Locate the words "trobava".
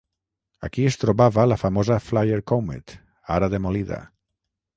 1.03-1.45